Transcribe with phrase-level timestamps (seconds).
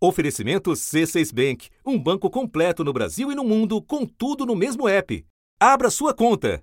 [0.00, 4.88] Oferecimento C6 Bank, um banco completo no Brasil e no mundo, com tudo no mesmo
[4.88, 5.24] app.
[5.58, 6.62] Abra sua conta.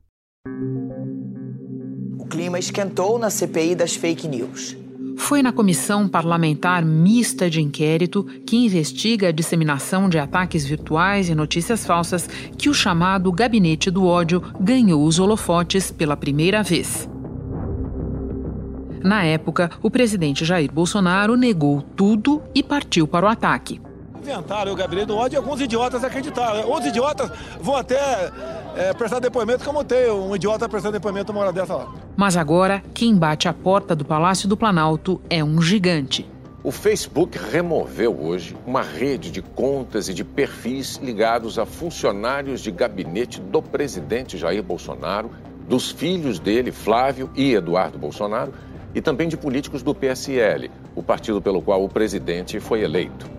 [2.18, 4.78] O clima esquentou na CPI das fake news.
[5.18, 11.36] Foi na comissão parlamentar mista de inquérito que investiga a disseminação de ataques virtuais e
[11.36, 12.28] notícias falsas
[12.58, 17.10] que o chamado Gabinete do Ódio ganhou os holofotes pela primeira vez.
[19.06, 23.80] Na época, o presidente Jair Bolsonaro negou tudo e partiu para o ataque.
[24.20, 26.68] Inventaram o gabinete do ódio e alguns idiotas acreditaram.
[26.68, 27.30] Outros idiotas
[27.62, 28.32] vão até
[28.76, 31.94] é, prestar depoimento, como tem um idiota prestando depoimento uma hora dessa lá.
[32.18, 36.28] Mas agora, quem bate a porta do Palácio do Planalto é um gigante.
[36.64, 42.72] O Facebook removeu hoje uma rede de contas e de perfis ligados a funcionários de
[42.72, 45.30] gabinete do presidente Jair Bolsonaro,
[45.70, 48.52] dos filhos dele, Flávio e Eduardo Bolsonaro,
[48.96, 53.30] e também de políticos do PSL, o partido pelo qual o presidente foi eleito.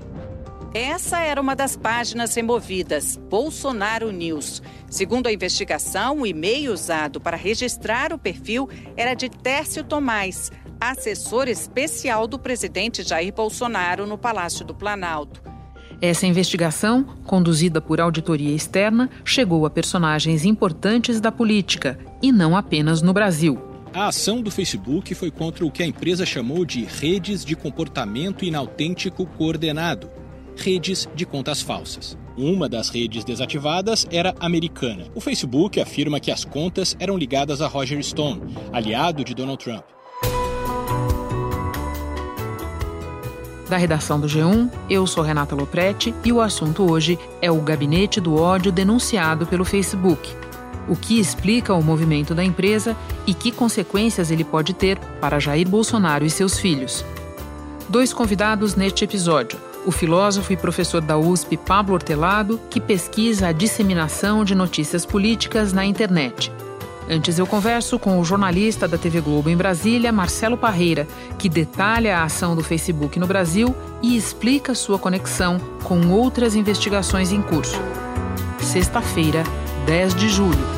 [0.74, 4.62] Essa era uma das páginas removidas, Bolsonaro News.
[4.90, 11.48] Segundo a investigação, o e-mail usado para registrar o perfil era de Tércio Tomás, assessor
[11.48, 15.40] especial do presidente Jair Bolsonaro no Palácio do Planalto.
[15.98, 23.00] Essa investigação, conduzida por auditoria externa, chegou a personagens importantes da política, e não apenas
[23.00, 23.65] no Brasil.
[23.96, 28.44] A ação do Facebook foi contra o que a empresa chamou de redes de comportamento
[28.44, 30.10] inautêntico coordenado,
[30.54, 32.14] redes de contas falsas.
[32.36, 35.06] Uma das redes desativadas era americana.
[35.14, 39.84] O Facebook afirma que as contas eram ligadas a Roger Stone, aliado de Donald Trump.
[43.70, 48.20] Da redação do G1, eu sou Renata Loprete e o assunto hoje é o gabinete
[48.20, 50.45] do ódio denunciado pelo Facebook
[50.88, 55.68] o que explica o movimento da empresa e que consequências ele pode ter para Jair
[55.68, 57.04] Bolsonaro e seus filhos.
[57.88, 63.52] Dois convidados neste episódio: o filósofo e professor da USP Pablo Hortelado, que pesquisa a
[63.52, 66.52] disseminação de notícias políticas na internet.
[67.08, 71.06] Antes eu converso com o jornalista da TV Globo em Brasília, Marcelo Parreira,
[71.38, 77.30] que detalha a ação do Facebook no Brasil e explica sua conexão com outras investigações
[77.30, 77.80] em curso.
[78.60, 79.44] Sexta-feira,
[79.86, 80.75] 10 de julho.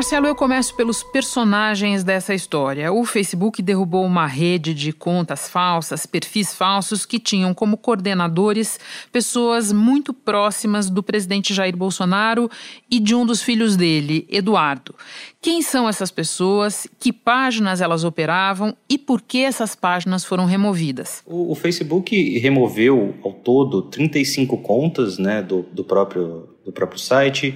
[0.00, 2.90] Marcelo, eu começo pelos personagens dessa história.
[2.90, 8.80] O Facebook derrubou uma rede de contas falsas, perfis falsos, que tinham como coordenadores
[9.12, 12.50] pessoas muito próximas do presidente Jair Bolsonaro
[12.90, 14.94] e de um dos filhos dele, Eduardo.
[15.38, 16.88] Quem são essas pessoas?
[16.98, 21.22] Que páginas elas operavam e por que essas páginas foram removidas?
[21.26, 27.54] O, o Facebook removeu ao todo 35 contas né, do, do, próprio, do próprio site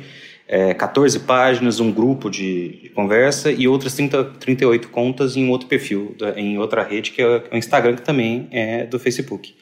[0.55, 5.67] é, 14 páginas, um grupo de, de, conversa e outras 30, 38 contas em outro
[5.67, 9.53] perfil, em outra rede, que é o Instagram, que também é do Facebook.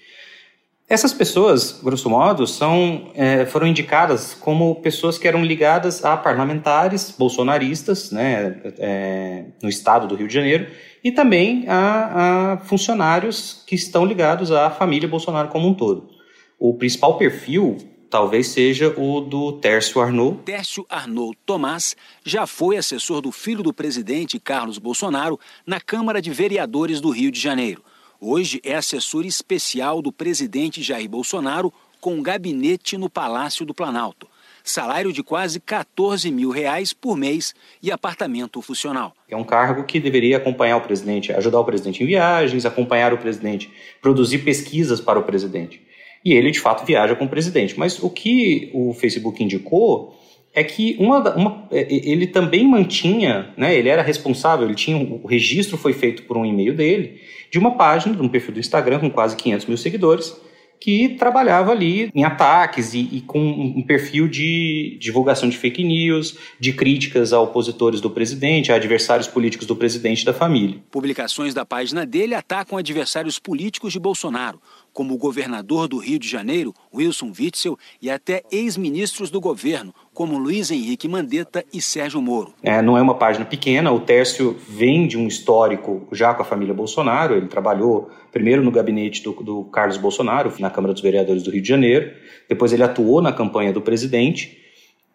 [0.86, 7.14] Essas pessoas, grosso modo, são, é, foram indicadas como pessoas que eram ligadas a parlamentares
[7.18, 10.66] bolsonaristas né, é, no estado do Rio de Janeiro
[11.02, 16.10] e também a, a funcionários que estão ligados à família Bolsonaro como um todo.
[16.58, 17.78] O principal perfil
[18.12, 20.42] talvez seja o do Tércio Arnaud.
[20.44, 26.30] Tércio Arnaud Tomás já foi assessor do filho do presidente Carlos Bolsonaro na Câmara de
[26.30, 27.82] Vereadores do Rio de Janeiro.
[28.20, 31.72] Hoje é assessor especial do presidente Jair Bolsonaro
[32.02, 34.28] com um gabinete no Palácio do Planalto.
[34.62, 39.14] Salário de quase 14 mil reais por mês e apartamento funcional.
[39.26, 43.18] É um cargo que deveria acompanhar o presidente, ajudar o presidente em viagens, acompanhar o
[43.18, 43.72] presidente,
[44.02, 45.80] produzir pesquisas para o presidente
[46.24, 47.78] e ele de fato viaja com o presidente.
[47.78, 50.14] Mas o que o Facebook indicou
[50.54, 55.26] é que uma, uma, é, ele também mantinha, né, ele era responsável, ele tinha o
[55.26, 58.98] registro foi feito por um e-mail dele de uma página, de um perfil do Instagram
[58.98, 60.34] com quase 500 mil seguidores,
[60.82, 66.36] que trabalhava ali em ataques e, e, com um perfil de divulgação de fake news,
[66.58, 70.80] de críticas a opositores do presidente, a adversários políticos do presidente da família.
[70.90, 74.60] Publicações da página dele atacam adversários políticos de Bolsonaro
[74.92, 80.38] como o governador do Rio de Janeiro, Wilson Witzel, e até ex-ministros do governo, como
[80.38, 82.52] Luiz Henrique Mandetta e Sérgio Moro.
[82.62, 86.44] É, não é uma página pequena, o Tércio vem de um histórico já com a
[86.44, 91.42] família Bolsonaro, ele trabalhou primeiro no gabinete do, do Carlos Bolsonaro, na Câmara dos Vereadores
[91.42, 92.12] do Rio de Janeiro,
[92.48, 94.62] depois ele atuou na campanha do presidente,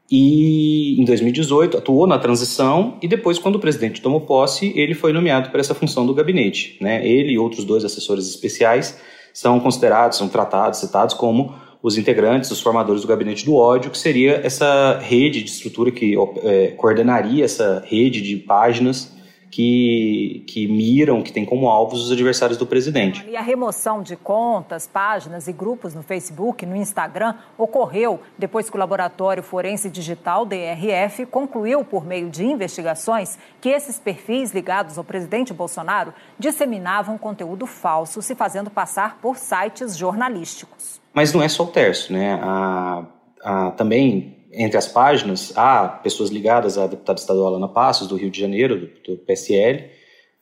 [0.09, 5.11] e em 2018 atuou na transição e depois quando o presidente tomou posse ele foi
[5.11, 8.97] nomeado para essa função do gabinete né ele e outros dois assessores especiais
[9.37, 11.53] são considerados, são tratados, citados como
[11.83, 16.15] os integrantes, os formadores do gabinete do ódio, que seria essa rede de estrutura que
[16.43, 19.15] é, coordenaria essa rede de páginas
[19.49, 23.25] que, que miram, que têm como alvos os adversários do presidente.
[23.27, 28.75] E a remoção de contas, páginas e grupos no Facebook, no Instagram, ocorreu depois que
[28.75, 35.03] o Laboratório Forense Digital, DRF, concluiu, por meio de investigações, que esses perfis ligados ao
[35.03, 41.01] presidente Bolsonaro disseminavam conteúdo falso, se fazendo passar por sites jornalísticos.
[41.13, 42.39] Mas não é só o Terço, né?
[42.41, 43.05] A,
[43.43, 48.31] a, também entre as páginas, há pessoas ligadas à deputada estadual Ana Passos, do Rio
[48.31, 49.89] de Janeiro, do, do PSL,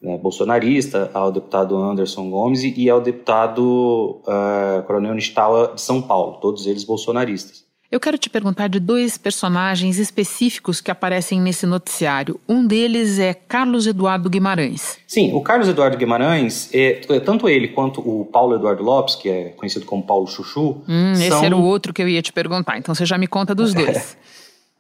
[0.02, 6.40] né, bolsonarista, ao deputado Anderson Gomes e ao deputado uh, Coronel Nistawa de São Paulo,
[6.40, 7.65] todos eles bolsonaristas.
[7.92, 12.40] Eu quero te perguntar de dois personagens específicos que aparecem nesse noticiário.
[12.50, 14.98] Um deles é Carlos Eduardo Guimarães.
[15.06, 19.30] Sim, o Carlos Eduardo Guimarães, é, é tanto ele quanto o Paulo Eduardo Lopes, que
[19.30, 20.82] é conhecido como Paulo Chuchu.
[20.88, 21.26] Hum, são...
[21.26, 23.72] Esse era o outro que eu ia te perguntar, então você já me conta dos
[23.76, 24.18] dois.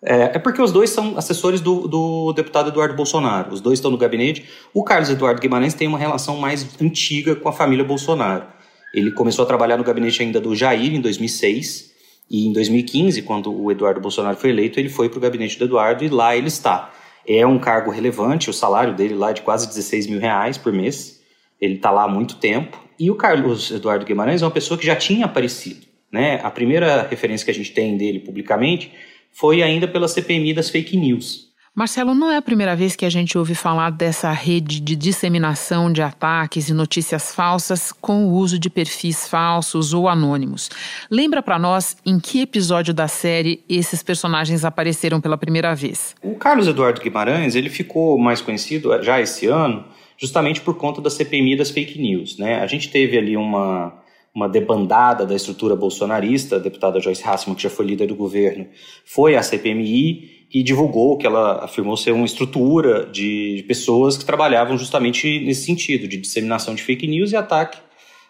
[0.02, 3.54] É, é, porque os dois são assessores do, do, deputado Eduardo Bolsonaro.
[3.54, 4.46] Os dois estão no gabinete.
[4.74, 8.46] O Carlos Eduardo Guimarães tem uma relação mais antiga com a família Bolsonaro.
[8.94, 11.95] Ele começou a trabalhar no gabinete ainda do Jair em 2006
[12.30, 15.66] e em 2015, quando o Eduardo Bolsonaro foi eleito, ele foi para o gabinete do
[15.66, 16.92] Eduardo e lá ele está.
[17.28, 20.74] É um cargo relevante, o salário dele lá é de quase 16 mil reais por
[20.74, 21.22] mês.
[21.60, 22.84] Ele está lá há muito tempo.
[23.00, 25.86] E o Carlos Eduardo Guimarães é uma pessoa que já tinha aparecido.
[26.12, 26.40] Né?
[26.44, 28.92] A primeira referência que a gente tem dele publicamente
[29.32, 31.50] foi ainda pela CPMI das fake news.
[31.76, 35.92] Marcelo, não é a primeira vez que a gente ouve falar dessa rede de disseminação
[35.92, 40.70] de ataques e notícias falsas com o uso de perfis falsos ou anônimos.
[41.12, 46.16] Lembra para nós em que episódio da série esses personagens apareceram pela primeira vez?
[46.24, 49.84] O Carlos Eduardo Guimarães, ele ficou mais conhecido eh, já esse ano,
[50.18, 52.62] justamente por conta da CPMI das fake news, né?
[52.62, 54.02] A gente teve ali uma
[54.34, 58.68] uma debandada da estrutura bolsonarista, a deputada Joyce Hasselman, que já foi líder do governo,
[59.06, 64.78] foi à CPMI e divulgou que ela afirmou ser uma estrutura de, pessoas que trabalhavam
[64.78, 67.80] justamente nesse sentido, de disseminação de fake news e ataque,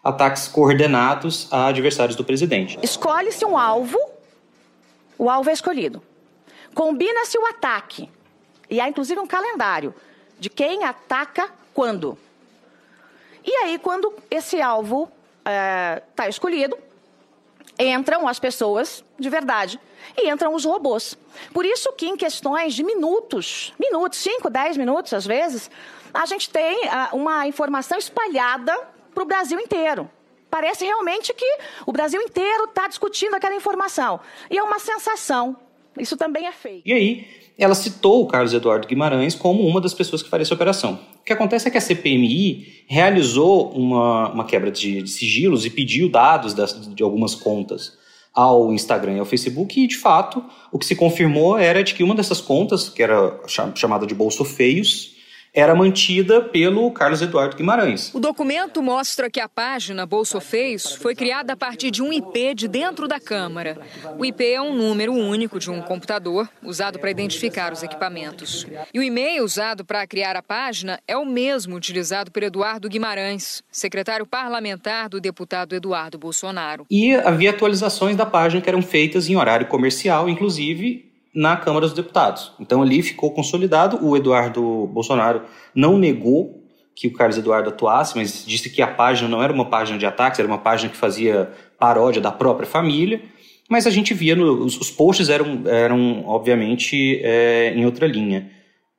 [0.03, 2.77] ataques coordenados a adversários do presidente.
[2.81, 3.99] Escolhe-se um alvo,
[5.17, 6.01] o alvo é escolhido.
[6.73, 8.09] Combina-se o ataque,
[8.69, 9.93] e há inclusive um calendário
[10.39, 12.17] de quem ataca quando.
[13.43, 15.09] E aí, quando esse alvo
[15.39, 16.77] está eh, escolhido,
[17.79, 19.79] entram as pessoas de verdade
[20.17, 21.17] e entram os robôs.
[21.53, 25.69] Por isso que em questões de minutos, minutos, 5, 10 minutos às vezes,
[26.13, 28.73] a gente tem uh, uma informação espalhada
[29.13, 30.09] para o Brasil inteiro.
[30.49, 34.19] Parece realmente que o Brasil inteiro está discutindo aquela informação.
[34.49, 35.57] E é uma sensação.
[35.97, 36.81] Isso também é feio.
[36.85, 40.53] E aí, ela citou o Carlos Eduardo Guimarães como uma das pessoas que faria essa
[40.53, 40.99] operação.
[41.21, 45.69] O que acontece é que a CPMI realizou uma, uma quebra de, de sigilos e
[45.69, 47.97] pediu dados das, de algumas contas
[48.35, 52.03] ao Instagram e ao Facebook, e de fato o que se confirmou era de que
[52.03, 53.39] uma dessas contas, que era
[53.73, 55.14] chamada de Bolso Feios,
[55.55, 58.13] era mantida pelo Carlos Eduardo Guimarães.
[58.13, 62.53] O documento mostra que a página Bolso Feios foi criada a partir de um IP
[62.53, 63.79] de dentro da Câmara.
[64.19, 68.67] O IP é um número único de um computador usado para identificar os equipamentos.
[68.93, 73.63] E o e-mail usado para criar a página é o mesmo utilizado por Eduardo Guimarães,
[73.71, 76.85] secretário parlamentar do deputado Eduardo Bolsonaro.
[76.91, 81.93] E havia atualizações da página que eram feitas em horário comercial, inclusive na Câmara dos
[81.93, 82.53] Deputados.
[82.59, 83.99] Então ali ficou consolidado.
[84.01, 85.41] O Eduardo Bolsonaro
[85.75, 86.63] não negou
[86.95, 90.05] que o Carlos Eduardo atuasse, mas disse que a página não era uma página de
[90.05, 93.21] ataques, era uma página que fazia paródia da própria família.
[93.69, 98.49] Mas a gente via, no, os, os, posts eram, eram obviamente, é, em outra linha.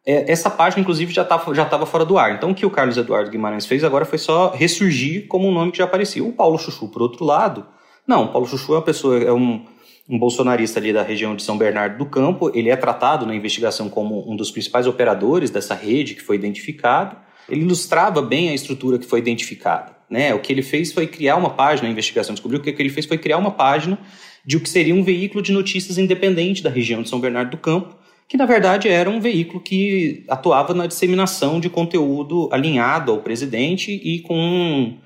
[0.04, 2.34] É, essa página, inclusive, já estava já fora do ar.
[2.34, 5.72] Então, o que o Carlos Eduardo Guimarães fez agora foi só ressurgir como um nome
[5.72, 6.22] que já aparecia.
[6.22, 7.66] O Paulo Chuchu, por outro lado,
[8.06, 9.64] não, o Paulo Chuchu é uma pessoa, é um,
[10.08, 12.50] um bolsonarista ali da região de São Bernardo do Campo.
[12.54, 17.16] Ele é tratado na investigação como um dos principais operadores dessa rede que foi identificada.
[17.48, 19.96] Ele ilustrava bem a estrutura que foi identificada.
[20.08, 20.32] Né?
[20.34, 22.90] O que ele fez foi criar uma página, a investigação descobriu que o que ele
[22.90, 23.98] fez foi criar uma página
[24.44, 27.56] de o que seria um veículo de notícias independente da região de São Bernardo do
[27.56, 27.96] Campo,
[28.28, 33.90] que na verdade era um veículo que atuava na disseminação de conteúdo alinhado ao presidente
[33.90, 34.96] e com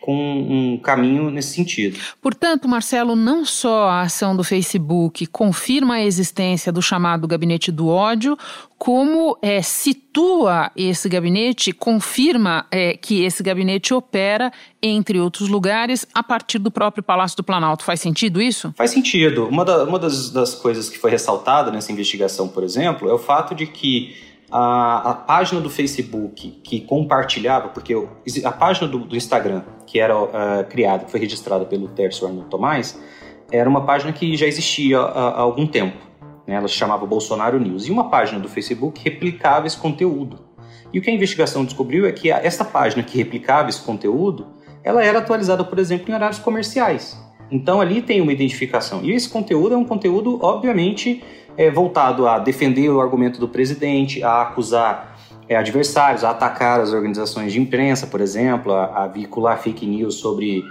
[0.00, 1.98] com um caminho nesse sentido.
[2.22, 7.88] Portanto, Marcelo, não só a ação do Facebook confirma a existência do chamado gabinete do
[7.88, 8.36] ódio,
[8.78, 16.22] como é, situa esse gabinete, confirma é, que esse gabinete opera, entre outros lugares, a
[16.22, 17.84] partir do próprio Palácio do Planalto.
[17.84, 18.72] Faz sentido isso?
[18.76, 19.48] Faz sentido.
[19.48, 23.18] Uma, da, uma das, das coisas que foi ressaltada nessa investigação, por exemplo, é o
[23.18, 27.94] fato de que a, a, página do Facebook que compartilhava, porque
[28.44, 30.28] a página do, do Instagram que era uh,
[30.68, 33.00] criada, que foi registrada pelo Tércio Arnold Tomás,
[33.50, 35.96] era uma página que já existia há, há algum tempo.
[36.46, 36.54] Né?
[36.54, 37.86] Ela se chamava Bolsonaro News.
[37.86, 40.40] E uma página do Facebook replicava esse conteúdo.
[40.92, 44.46] E o que a investigação descobriu é que essa página que replicava esse conteúdo,
[44.82, 47.18] ela era atualizada, por exemplo, em horários comerciais.
[47.50, 49.02] Então ali tem uma identificação.
[49.02, 51.22] E esse conteúdo é um conteúdo, obviamente,
[51.58, 56.92] é, voltado a defender o argumento do presidente, a acusar é, adversários, a atacar as
[56.92, 60.62] organizações de imprensa, por exemplo, a, a fake news sobre,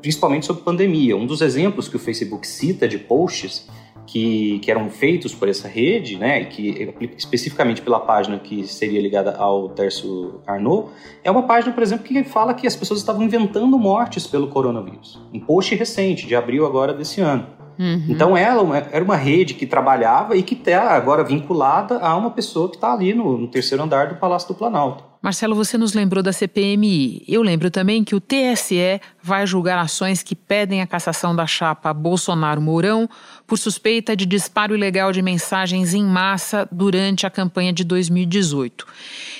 [0.00, 1.16] principalmente sobre pandemia.
[1.16, 3.68] Um dos exemplos que o Facebook cita de posts
[4.06, 9.34] que, que eram feitos por essa rede, né, que especificamente pela página que seria ligada
[9.36, 10.90] ao Tércio Arnaud,
[11.24, 15.20] é uma página, por exemplo, que fala que as pessoas estavam inventando mortes pelo coronavírus.
[15.32, 17.63] Um post recente, de abril agora desse ano.
[17.78, 18.06] Uhum.
[18.08, 18.62] Então ela
[18.92, 22.92] era uma rede que trabalhava e que está agora vinculada a uma pessoa que está
[22.92, 25.14] ali no, no terceiro andar do Palácio do Planalto.
[25.24, 27.24] Marcelo, você nos lembrou da CPMI.
[27.26, 31.94] Eu lembro também que o TSE vai julgar ações que pedem a cassação da chapa
[31.94, 33.08] Bolsonaro-Mourão
[33.46, 38.86] por suspeita de disparo ilegal de mensagens em massa durante a campanha de 2018.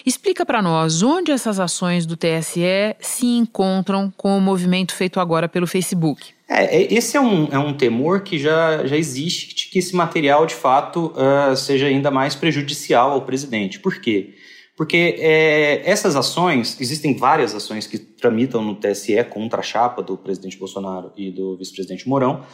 [0.07, 5.51] Explica para nós onde essas ações do TSE se encontram com o movimento feito agora
[5.51, 6.34] pelo Facebook.
[6.49, 10.45] É, é, esse é um, é um temor que já, já existe, que esse material,
[10.45, 13.81] de fato, uh, seja ainda mais prejudicial ao presidente.
[13.81, 14.35] Por quê?
[14.77, 20.17] Porque é, essas ações, existem várias ações que tramitam no TSE contra a chapa do
[20.17, 22.45] presidente Bolsonaro e do vice-presidente Mourão,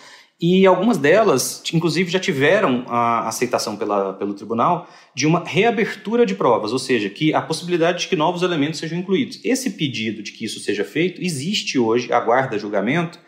[0.40, 6.34] e algumas delas, inclusive, já tiveram a aceitação pela, pelo tribunal de uma reabertura de
[6.34, 9.38] provas, ou seja, que a possibilidade de que novos elementos sejam incluídos.
[9.44, 13.18] Esse pedido de que isso seja feito existe hoje, aguarda julgamento,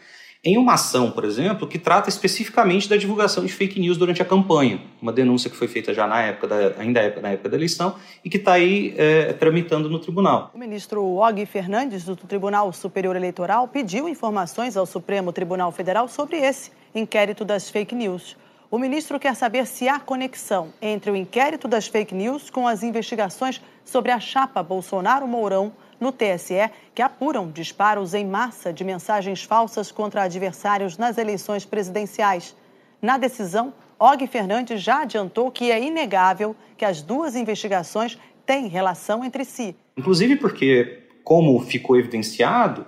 [0.45, 4.25] em uma ação, por exemplo, que trata especificamente da divulgação de fake news durante a
[4.25, 7.57] campanha, uma denúncia que foi feita já na época da, ainda é na época da
[7.57, 7.95] eleição
[8.25, 10.51] e que está aí é, tramitando no tribunal.
[10.53, 16.39] O ministro Og Fernandes do Tribunal Superior Eleitoral pediu informações ao Supremo Tribunal Federal sobre
[16.39, 18.37] esse inquérito das fake news.
[18.69, 22.83] O ministro quer saber se há conexão entre o inquérito das fake news com as
[22.83, 25.73] investigações sobre a chapa Bolsonaro-Mourão
[26.03, 32.57] no TSE que apuram disparos em massa de mensagens falsas contra adversários nas eleições presidenciais.
[33.01, 39.25] Na decisão, Og Fernandes já adiantou que é inegável que as duas investigações têm relação
[39.25, 39.77] entre si.
[39.97, 42.85] Inclusive porque, como ficou evidenciado,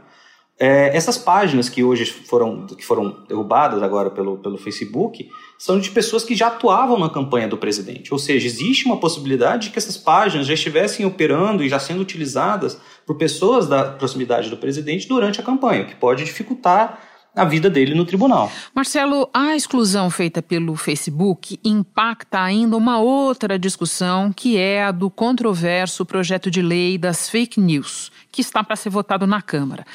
[0.58, 5.90] é, essas páginas que hoje foram, que foram derrubadas agora pelo, pelo Facebook são de
[5.90, 8.12] pessoas que já atuavam na campanha do presidente.
[8.12, 12.00] Ou seja, existe uma possibilidade de que essas páginas já estivessem operando e já sendo
[12.00, 17.00] utilizadas por pessoas da proximidade do presidente durante a campanha, o que pode dificultar
[17.34, 18.50] a vida dele no tribunal.
[18.74, 25.10] Marcelo, a exclusão feita pelo Facebook impacta ainda uma outra discussão, que é a do
[25.10, 29.86] controverso projeto de lei das fake news, que está para ser votado na Câmara.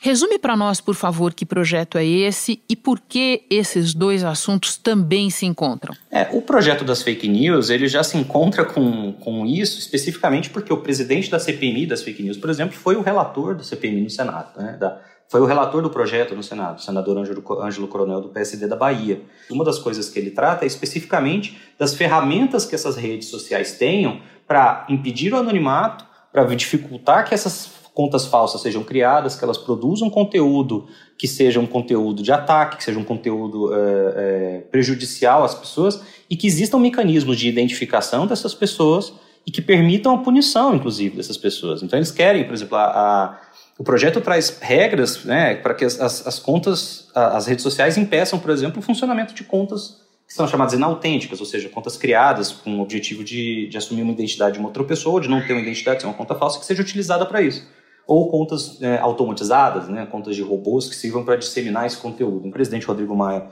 [0.00, 4.76] Resume para nós, por favor, que projeto é esse e por que esses dois assuntos
[4.76, 5.96] também se encontram.
[6.10, 10.70] É, o projeto das fake news ele já se encontra com, com isso especificamente porque
[10.70, 14.10] o presidente da CPMI das fake news, por exemplo, foi o relator da CPMI no
[14.10, 18.28] Senado, né, da foi o relator do projeto no Senado, o senador Ângelo Coronel, do
[18.28, 19.20] PSD da Bahia.
[19.50, 24.20] Uma das coisas que ele trata é especificamente das ferramentas que essas redes sociais tenham
[24.46, 30.10] para impedir o anonimato, para dificultar que essas contas falsas sejam criadas, que elas produzam
[30.10, 30.86] conteúdo
[31.16, 36.02] que seja um conteúdo de ataque, que seja um conteúdo é, é, prejudicial às pessoas
[36.28, 39.14] e que existam mecanismos de identificação dessas pessoas
[39.46, 41.82] e que permitam a punição, inclusive, dessas pessoas.
[41.82, 43.40] Então, eles querem, por exemplo, a, a
[43.78, 48.38] o projeto traz regras né, para que as, as, as, contas, as redes sociais impeçam,
[48.38, 52.78] por exemplo, o funcionamento de contas que são chamadas inautênticas, ou seja, contas criadas com
[52.78, 55.52] o objetivo de, de assumir uma identidade de uma outra pessoa, ou de não ter
[55.52, 57.66] uma identidade, ser uma conta falsa, que seja utilizada para isso.
[58.06, 62.48] Ou contas é, automatizadas, né, contas de robôs que sirvam para disseminar esse conteúdo.
[62.48, 63.48] O presidente Rodrigo Maia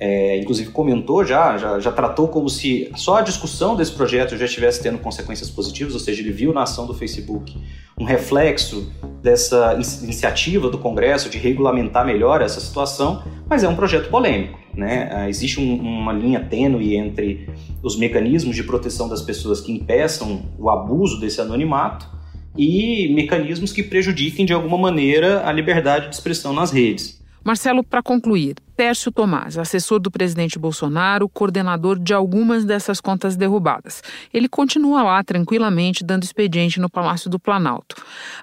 [0.00, 4.46] é, inclusive comentou já, já, já tratou como se só a discussão desse projeto já
[4.46, 7.54] estivesse tendo consequências positivas, ou seja, ele viu na ação do Facebook
[7.98, 8.90] um reflexo
[9.22, 14.58] dessa iniciativa do Congresso de regulamentar melhor essa situação, mas é um projeto polêmico.
[14.74, 15.10] Né?
[15.12, 17.50] Ah, existe um, uma linha tênue entre
[17.82, 22.08] os mecanismos de proteção das pessoas que impeçam o abuso desse anonimato
[22.56, 27.20] e mecanismos que prejudiquem de alguma maneira a liberdade de expressão nas redes.
[27.42, 34.02] Marcelo, para concluir, Tércio Tomás, assessor do presidente Bolsonaro, coordenador de algumas dessas contas derrubadas.
[34.32, 37.96] Ele continua lá tranquilamente dando expediente no Palácio do Planalto.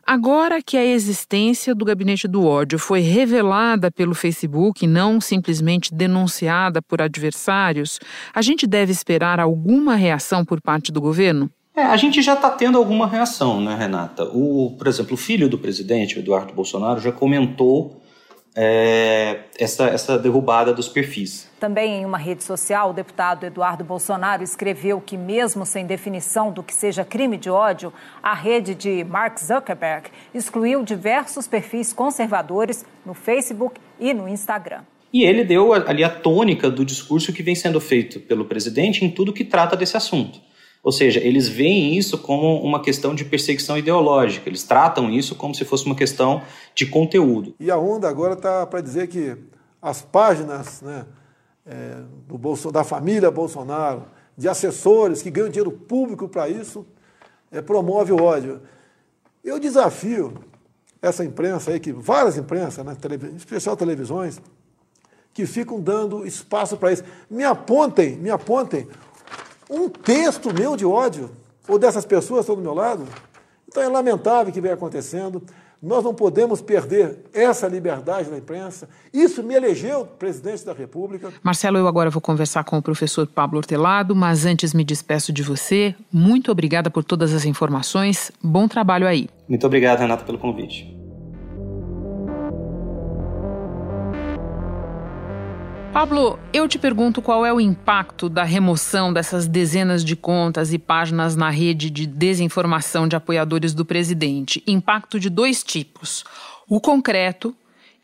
[0.05, 6.81] Agora que a existência do gabinete do ódio foi revelada pelo Facebook, não simplesmente denunciada
[6.81, 7.99] por adversários,
[8.33, 11.51] a gente deve esperar alguma reação por parte do governo?
[11.77, 14.23] É, a gente já está tendo alguma reação, né, Renata?
[14.33, 18.01] O, por exemplo, o filho do presidente, o Eduardo Bolsonaro, já comentou
[18.55, 21.47] é, essa, essa derrubada dos perfis.
[21.59, 26.63] Também em uma rede social, o deputado Eduardo Bolsonaro escreveu que, mesmo sem definição do
[26.63, 27.93] que seja crime de ódio,
[28.23, 34.81] a rede de Mark Zuckerberg excluiu diversos perfis conservadores no Facebook e no Instagram.
[35.13, 39.11] E ele deu ali a tônica do discurso que vem sendo feito pelo presidente em
[39.11, 40.46] tudo que trata desse assunto.
[40.83, 45.53] Ou seja, eles veem isso como uma questão de perseguição ideológica, eles tratam isso como
[45.53, 46.41] se fosse uma questão
[46.73, 47.53] de conteúdo.
[47.59, 49.35] E a onda agora está para dizer que
[49.81, 51.05] as páginas né,
[51.65, 54.03] é, do Bolso, da família Bolsonaro,
[54.37, 56.85] de assessores que ganham dinheiro público para isso,
[57.51, 58.61] é, promove o ódio.
[59.43, 60.33] Eu desafio
[61.01, 62.95] essa imprensa aí, que várias imprensas, né,
[63.31, 64.39] em especial televisões,
[65.33, 67.03] que ficam dando espaço para isso.
[67.29, 68.87] Me apontem, me apontem
[69.69, 71.29] um texto meu de ódio,
[71.67, 73.03] ou dessas pessoas que estão do meu lado.
[73.67, 75.43] Então é lamentável o que vem acontecendo.
[75.81, 78.89] Nós não podemos perder essa liberdade da imprensa.
[79.13, 81.31] Isso me elegeu presidente da República.
[81.43, 85.43] Marcelo, eu agora vou conversar com o professor Pablo Hortelado, mas antes me despeço de
[85.43, 85.93] você.
[86.11, 88.31] Muito obrigada por todas as informações.
[88.41, 89.29] Bom trabalho aí.
[89.47, 90.96] Muito obrigado, Renata, pelo convite.
[95.93, 100.77] Pablo, eu te pergunto qual é o impacto da remoção dessas dezenas de contas e
[100.77, 104.61] páginas na rede de desinformação de apoiadores do presidente.
[104.67, 106.23] Impacto de dois tipos:
[106.67, 107.55] o concreto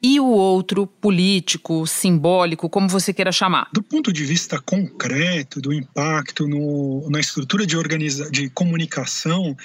[0.06, 3.70] e o outro político, simbólico, como você queira chamar?
[3.72, 9.56] Do ponto de vista concreto, do impacto no, na estrutura de, organiza de comunicação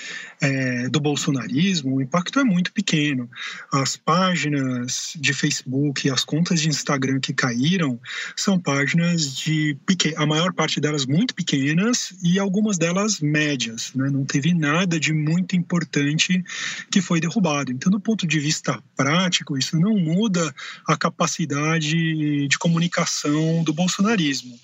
[0.41, 3.29] é, do bolsonarismo, o impacto é muito pequeno.
[3.73, 7.99] As páginas de Facebook e as contas de Instagram que caíram
[8.37, 9.77] são páginas de
[10.17, 13.91] a maior parte delas muito pequenas e algumas delas médias.
[13.93, 14.09] Né?
[14.09, 16.45] Não teve nada de muito importante
[16.93, 17.73] que foi derrubado.
[17.73, 20.55] Então, do ponto de vista prático, isso não muda muda
[20.87, 24.59] a capacidade de comunicação do bolsonarismo.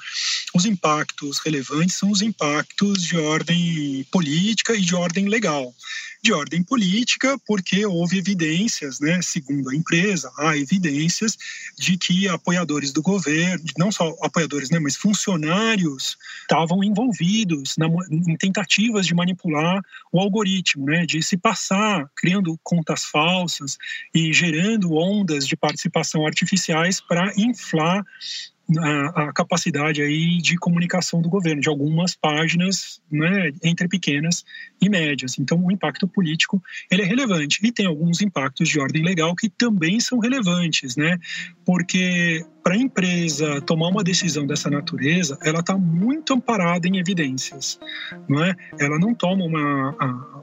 [0.54, 5.74] Os impactos relevantes são os impactos de ordem política e de ordem legal.
[6.22, 11.36] De ordem política, porque houve evidências, né, segundo a empresa, há evidências
[11.76, 18.36] de que apoiadores do governo, não só apoiadores, né, mas funcionários estavam envolvidos na, em
[18.36, 23.76] tentativas de manipular o algoritmo, né, de se passar, criando contas falsas
[24.14, 28.06] e gerando ondas de participação artificiais para inflar
[28.78, 34.44] a, a, capacidade aí de comunicação do governo, de algumas páginas, né, entre pequenas
[34.80, 35.38] e médias.
[35.38, 39.48] Então, o impacto político ele é relevante e tem alguns impactos de ordem legal que
[39.48, 41.18] também são relevantes, né?
[41.64, 47.78] Porque para a empresa tomar uma decisão dessa natureza, ela está muito amparada em evidências,
[48.26, 48.56] não é?
[48.80, 49.94] Ela não toma uma,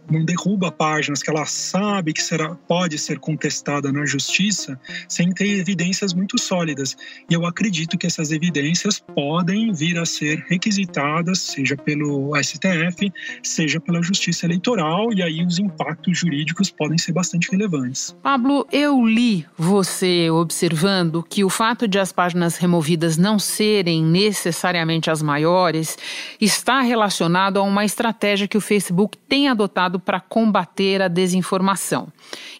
[0.10, 4.79] não derruba páginas que ela sabe que será, pode ser contestada na justiça
[5.10, 6.95] sem ter evidências muito sólidas.
[7.27, 13.79] E eu acredito que essas evidências podem vir a ser requisitadas, seja pelo STF, seja
[13.79, 18.15] pela Justiça Eleitoral, e aí os impactos jurídicos podem ser bastante relevantes.
[18.21, 25.10] Pablo, eu li você observando que o fato de as páginas removidas não serem necessariamente
[25.10, 25.97] as maiores
[26.39, 32.08] está relacionado a uma estratégia que o Facebook tem adotado para combater a desinformação.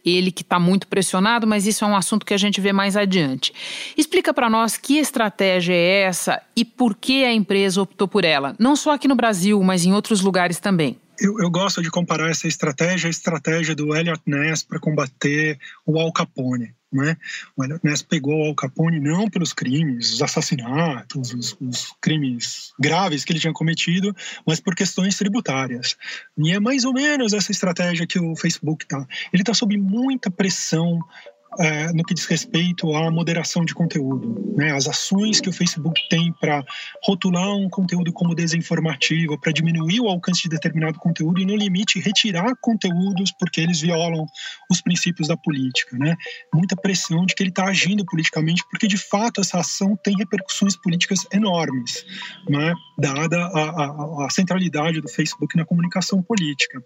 [0.06, 2.98] Ele que está muito pressionado, mas isso é um assunto que a gente vê mais
[2.98, 3.54] adiante.
[3.98, 8.56] Explica para nós que estratégia é essa e por que a empresa optou por ela,
[8.60, 10.98] não só aqui no Brasil, mas em outros lugares também.
[11.20, 16.00] Eu, eu, gosto de comparar essa estratégia à estratégia do Elliot Ness para combater o
[16.00, 16.74] Al Capone.
[16.92, 17.16] Né?
[17.56, 22.74] O Elliot Ness pegou o Al Capone não pelos crimes, os assassinatos, os, os, crimes
[22.78, 24.14] graves que ele tinha cometido,
[24.46, 25.96] mas por questões tributárias.
[26.38, 29.08] E é mais ou menos essa estratégia que o Facebook está.
[29.32, 31.00] Ele está sob muita pressão
[31.60, 34.54] é, no que diz respeito à moderação de conteúdo.
[34.56, 34.72] Né?
[34.72, 36.64] As ações que o Facebook tem para
[37.04, 42.00] rotular um conteúdo como desinformativo, para diminuir o alcance de determinado conteúdo e, no limite,
[42.00, 44.26] retirar conteúdos porque eles violam
[44.70, 45.98] os princípios da política.
[45.98, 46.16] Né?
[46.54, 50.78] Muita pressão de que ele está agindo politicamente, porque, de fato, essa ação tem repercussões
[50.78, 52.06] políticas enormes,
[52.50, 52.74] né?
[52.98, 56.82] dada a, a, a centralidade do Facebook na comunicação política.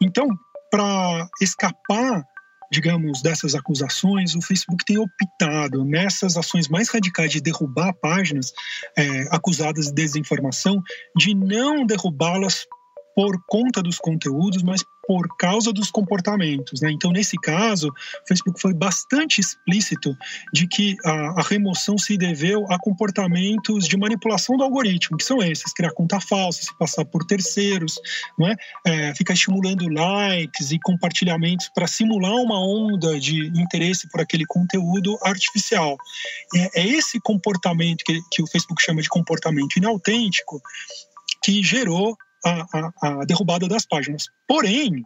[0.00, 0.28] Então,
[0.70, 2.24] para escapar
[2.70, 8.52] digamos, dessas acusações, o Facebook tem optado nessas ações mais radicais de derrubar páginas
[8.96, 10.80] é, acusadas de desinformação,
[11.16, 12.66] de não derrubá-las
[13.14, 16.80] por conta dos conteúdos, mas por causa dos comportamentos.
[16.80, 16.92] Né?
[16.92, 20.16] Então, nesse caso, o Facebook foi bastante explícito
[20.52, 25.42] de que a, a, remoção se deveu a comportamentos de manipulação do algoritmo, que são
[25.42, 27.98] esses: criar conta falsa, se passar por terceiros,
[28.38, 28.54] não é?
[28.86, 35.18] é ficar estimulando likes e compartilhamentos para simular uma onda de interesse por aquele conteúdo
[35.24, 35.96] artificial.
[36.54, 40.62] É, é esse comportamento que, que o Facebook chama de comportamento inautêntico
[41.42, 44.26] que gerou a, a, derrubada das páginas.
[44.46, 45.04] Porém,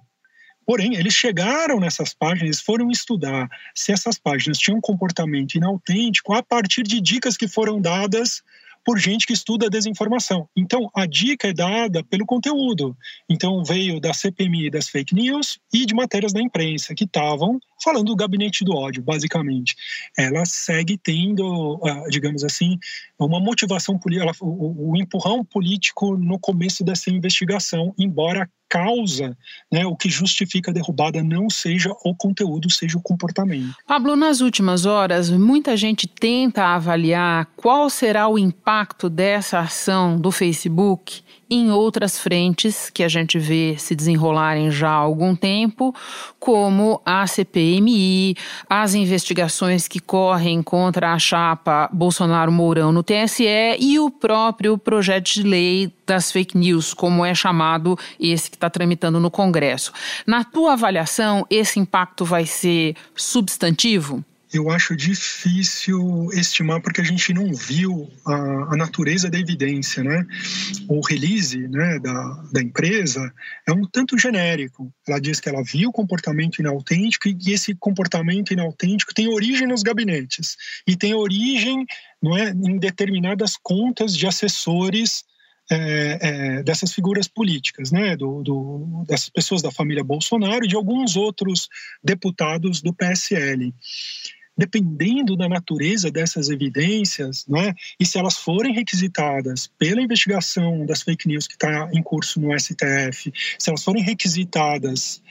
[0.66, 6.42] Porém, eles chegaram nessas páginas, foram estudar se essas páginas tinham um comportamento inautêntico a
[6.42, 8.42] partir de dicas que foram dadas
[8.84, 10.48] por gente que estuda desinformação.
[10.54, 12.96] Então, a dica é dada pelo conteúdo.
[13.28, 18.06] Então, veio da CPMI das fake news e de matérias da imprensa que estavam falando
[18.06, 19.76] do gabinete do ódio, basicamente.
[20.18, 22.78] Ela segue tendo, ah, digamos assim,
[23.18, 29.36] uma motivação política, o empurrão político no começo dessa investigação, embora causa,
[29.70, 33.72] né, o que justifica a derrubada não seja o conteúdo, seja o comportamento.
[33.86, 40.32] Pablo, nas últimas horas, muita gente tenta avaliar qual será o impacto dessa ação do
[40.32, 45.94] Facebook em outras frentes que a gente vê se desenrolarem já há algum tempo,
[46.38, 48.36] como a CPMI,
[48.68, 53.44] as investigações que correm contra a chapa Bolsonaro-Mourão no TSE
[53.78, 58.68] e o próprio projeto de lei das fake news, como é chamado esse que está
[58.68, 59.92] tramitando no Congresso.
[60.26, 64.24] Na tua avaliação, esse impacto vai ser substantivo?
[64.56, 68.34] Eu acho difícil estimar porque a gente não viu a,
[68.72, 70.24] a natureza da evidência, né?
[70.88, 73.32] O release né, da, da empresa
[73.66, 74.92] é um tanto genérico.
[75.06, 80.56] Ela diz que ela viu comportamento inautêntico e esse comportamento inautêntico tem origem nos gabinetes
[80.86, 81.84] e tem origem
[82.22, 85.24] não é, em determinadas contas de assessores
[85.70, 90.76] é, é, dessas figuras políticas, né, do, do, dessas pessoas da família Bolsonaro e de
[90.76, 91.68] alguns outros
[92.02, 93.74] deputados do PSL
[94.56, 101.26] dependendo da natureza dessas evidências, né, e se elas forem requisitadas pela investigação das fake
[101.28, 105.22] news que está em curso no STF, se elas forem requisitadas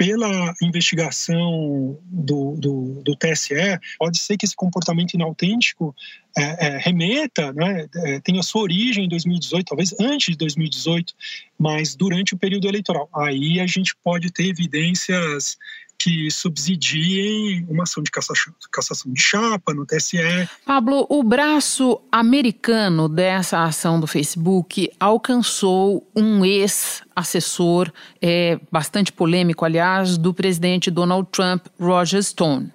[0.00, 5.94] pela investigação do, do, do, TSE, pode ser que esse comportamento inautêntico
[6.34, 11.12] é, é, remeta, né, é, tenha sua origem em 2018, talvez antes de 2018,
[11.58, 13.10] mas durante o período eleitoral.
[13.14, 15.58] Aí a gente pode ter evidências
[16.00, 20.16] que subsidiem uma ação de cassação, de chapa no TSE.
[20.64, 30.16] Pablo, o braço americano dessa ação do Facebook alcançou um ex-assessor, é, bastante polêmico, aliás,
[30.16, 32.72] do presidente Donald Trump, Roger Stone.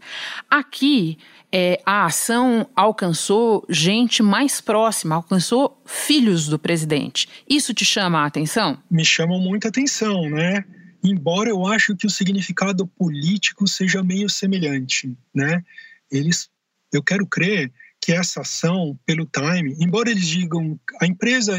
[0.47, 1.17] Aqui,
[1.51, 7.27] é, a ação alcançou gente mais próxima, alcançou filhos do presidente.
[7.49, 8.77] Isso te chama a atenção?
[8.91, 10.63] Me chama muita atenção, né?
[11.09, 15.63] Embora eu acho que o significado político seja meio semelhante, né?
[16.11, 16.49] Eles,
[16.93, 21.57] eu quero crer que essa ação, pelo time, embora eles digam a empresa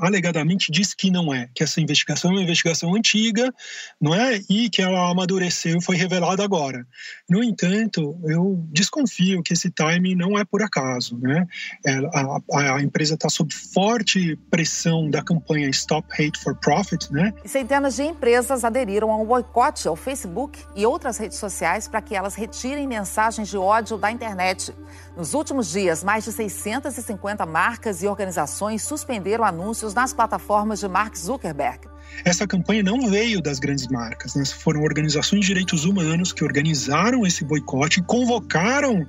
[0.00, 3.52] alegadamente diz que não é, que essa investigação é uma investigação antiga,
[4.00, 4.40] não é?
[4.48, 6.86] E que ela amadureceu foi revelada agora.
[7.28, 11.46] No entanto, eu desconfio que esse time não é por acaso, né?
[11.84, 17.32] É, a, a empresa está sob forte pressão da campanha Stop Hate for Profit, né?
[17.44, 22.14] Centenas de empresas aderiram a um boicote ao Facebook e outras redes sociais para que
[22.14, 24.74] elas retirem mensagens de ódio da internet.
[25.16, 31.16] Nos últimos dias, mais de 650 marcas e organizações suspenderam anúncios nas plataformas de Mark
[31.16, 31.95] Zuckerberg.
[32.24, 34.44] Essa campanha não veio das grandes marcas, né?
[34.44, 39.06] foram organizações de direitos humanos que organizaram esse boicote e convocaram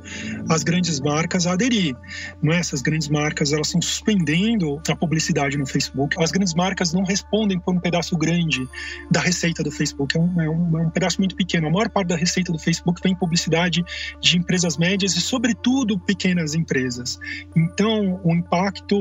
[0.49, 1.95] as grandes marcas a aderir.
[2.41, 2.59] Não é?
[2.59, 6.21] Essas grandes marcas elas estão suspendendo a publicidade no Facebook.
[6.21, 8.67] As grandes marcas não respondem por um pedaço grande
[9.09, 11.67] da receita do Facebook, é um, é um, é um pedaço muito pequeno.
[11.67, 13.83] A maior parte da receita do Facebook vem em publicidade
[14.21, 17.19] de empresas médias e, sobretudo, pequenas empresas.
[17.55, 18.97] Então, o impacto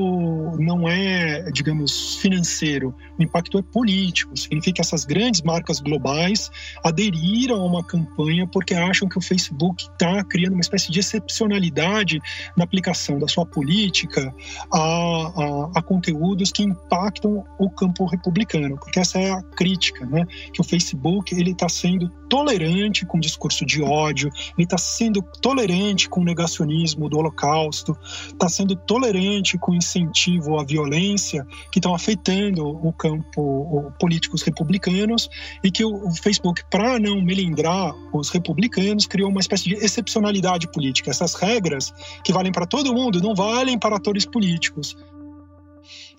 [0.59, 4.35] não é, digamos, financeiro, o impacto é político político.
[4.35, 6.51] Significa que essas grandes marcas globais
[6.83, 12.19] aderiram a uma campanha porque acham que o Facebook está criando uma espécie de excepcionalidade
[12.55, 14.33] na aplicação da sua política
[14.71, 20.25] a, a, a, conteúdos que impactam o campo republicano, porque essa é a crítica, né?
[20.53, 25.21] Que o Facebook ele está sendo tolerante com o discurso de ódio, ele está sendo
[25.41, 27.97] tolerante com o negacionismo do Holocausto,
[28.27, 35.29] está sendo tolerante com o incentivo à violência que estão afetando o campo políticos republicanos
[35.63, 41.11] e que o Facebook, para não melindrar os republicanos, criou uma espécie de excepcionalidade política.
[41.11, 44.95] Essas regras que valem para todo mundo não valem para atores políticos.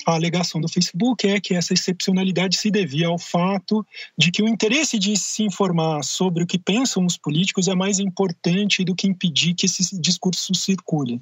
[0.06, 3.84] a alegação do Facebook é que essa excepcionalidade se devia ao fato
[4.16, 7.98] de que o interesse de se informar sobre o que pensam os políticos é mais
[7.98, 11.20] importante do que impedir que esse discurso circule.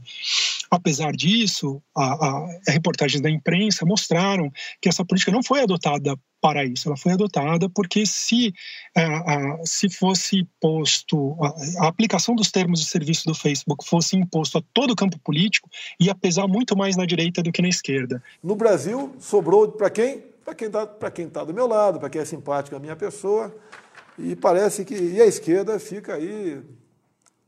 [0.76, 6.14] Apesar disso, a, a, a reportagens da imprensa mostraram que essa política não foi adotada
[6.38, 6.86] para isso.
[6.88, 8.52] Ela foi adotada porque se,
[9.64, 14.62] se fosse posto, uh, a aplicação dos termos de serviço do Facebook fosse imposto a
[14.74, 18.22] todo o campo político, ia pesar muito mais na direita do que na esquerda.
[18.42, 20.24] No Brasil, sobrou para quem?
[20.44, 23.54] Para quem está tá do meu lado, para quem é simpático à minha pessoa.
[24.18, 26.60] E parece que e a esquerda fica aí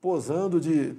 [0.00, 0.94] posando de,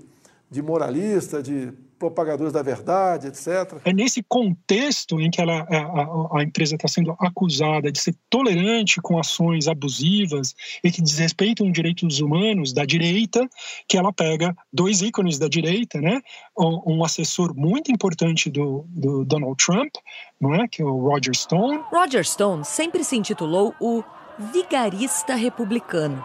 [0.49, 3.79] de moralista, de propagadores da verdade, etc.
[3.83, 9.01] É nesse contexto em que ela, a, a, empresa está sendo acusada de ser tolerante
[9.01, 13.47] com ações abusivas e que desrespeitam direitos humanos da direita,
[13.87, 16.21] que ela pega dois ícones da direita, né?
[16.57, 19.93] Um, um assessor muito importante do, do Donald Trump,
[20.39, 20.67] não é?
[20.67, 21.81] Que é o Roger Stone.
[21.91, 24.01] Roger Stone sempre se intitulou o
[24.37, 26.23] vigarista republicano.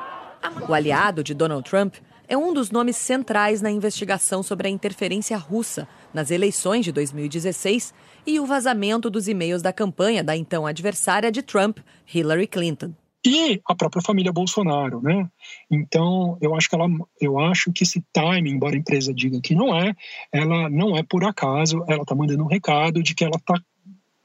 [0.69, 1.97] O aliado de Donald Trump
[2.29, 7.93] é um dos nomes centrais na investigação sobre a interferência russa nas eleições de 2016
[8.27, 11.79] e o vazamento dos e-mails da campanha da então adversária de Trump,
[12.13, 12.95] Hillary Clinton.
[13.27, 15.27] E a própria família Bolsonaro, né?
[15.71, 16.87] Então, eu acho que ela,
[17.19, 19.95] eu acho que esse timing, embora a empresa diga que não é,
[20.31, 23.59] ela não é por acaso, ela está mandando um recado de que ela está,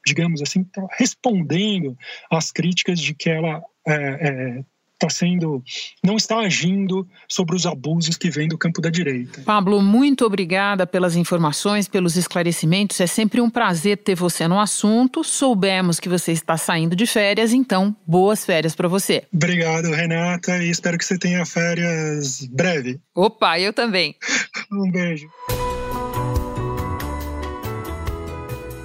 [0.06, 1.98] digamos assim, tá respondendo
[2.30, 4.66] às críticas de que ela é, é,
[5.00, 5.64] está sendo,
[6.04, 9.42] não está agindo sobre os abusos que vêm do campo da direita.
[9.42, 13.00] Pablo, muito obrigada pelas informações, pelos esclarecimentos.
[13.00, 15.24] É sempre um prazer ter você no assunto.
[15.24, 19.24] Soubemos que você está saindo de férias, então boas férias para você.
[19.34, 23.00] Obrigado, Renata, e espero que você tenha férias breve.
[23.16, 24.16] Opa, eu também.
[24.72, 25.28] um beijo.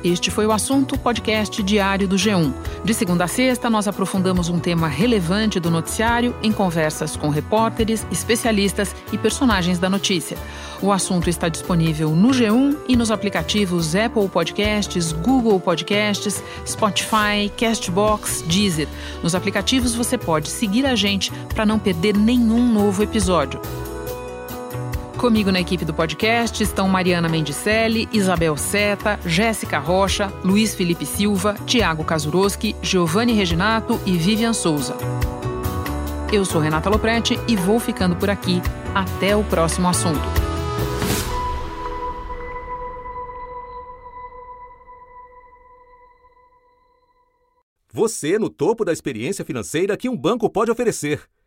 [0.04, 2.52] Este foi o assunto podcast diário do G1.
[2.84, 8.06] De segunda a sexta, nós aprofundamos um tema relevante do noticiário em conversas com repórteres,
[8.12, 10.36] especialistas e personagens da notícia.
[10.82, 18.42] O assunto está disponível no G1 e nos aplicativos Apple Podcasts, Google Podcasts, Spotify, Castbox,
[18.46, 18.88] Deezer.
[19.22, 23.58] Nos aplicativos você pode seguir a gente para não perder nenhum novo episódio.
[25.24, 31.56] Comigo na equipe do podcast estão Mariana Mendicelli, Isabel Seta, Jéssica Rocha, Luiz Felipe Silva,
[31.64, 34.94] Tiago Kazuroski, Giovanni Reginato e Vivian Souza.
[36.30, 38.60] Eu sou Renata Loprete e vou ficando por aqui.
[38.94, 40.20] Até o próximo assunto.
[47.90, 51.22] Você no topo da experiência financeira que um banco pode oferecer.